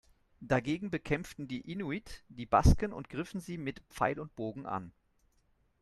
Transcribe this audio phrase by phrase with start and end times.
[0.39, 4.91] Dagegen bekämpften die Inuit die Basken und griffen sie mit Pfeil und Bogen an.